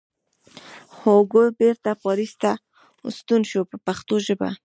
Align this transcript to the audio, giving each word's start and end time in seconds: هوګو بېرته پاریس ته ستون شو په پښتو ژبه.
هوګو 0.97 1.43
بېرته 1.59 1.91
پاریس 2.03 2.33
ته 2.41 2.51
ستون 3.17 3.41
شو 3.49 3.61
په 3.71 3.77
پښتو 3.85 4.15
ژبه. 4.25 4.49